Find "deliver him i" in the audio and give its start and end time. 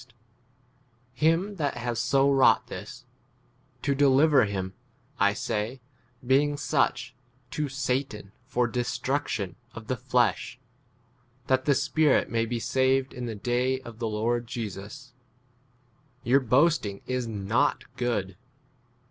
3.93-5.35